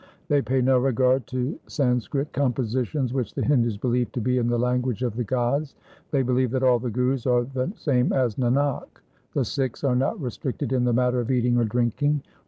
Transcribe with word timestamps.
They 0.29 0.41
pay 0.41 0.63
no 0.63 0.79
regard 0.79 1.27
to 1.27 1.59
San 1.67 1.99
skrit 1.99 2.31
compositions 2.31 3.13
which 3.13 3.35
the 3.35 3.43
Hindus 3.45 3.77
believe 3.77 4.11
to 4.13 4.19
be 4.19 4.39
in 4.39 4.47
the 4.47 4.57
language 4.57 5.03
of 5.03 5.15
the 5.15 5.23
gods. 5.23 5.75
They 6.09 6.23
believe 6.23 6.49
that 6.49 6.63
all 6.63 6.79
the 6.79 6.89
Gurus 6.89 7.27
are 7.27 7.43
the 7.43 7.71
same 7.75 8.11
as 8.11 8.33
Nanak. 8.33 8.87
The 9.35 9.45
Sikhs 9.45 9.83
are 9.83 9.95
not 9.95 10.19
restricted 10.19 10.73
in 10.73 10.85
the 10.85 10.91
matter 10.93 11.19
of 11.19 11.29
eating 11.29 11.55
or 11.59 11.65
drinking. 11.65 12.23